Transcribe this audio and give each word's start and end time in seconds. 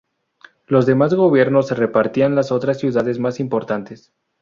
Los 0.65 0.87
demás 0.87 1.13
gobiernos 1.13 1.67
se 1.67 1.75
repartían 1.75 2.33
las 2.33 2.51
otras 2.51 2.79
ciudades 2.79 3.19
más 3.19 3.39
importantes. 3.39 4.11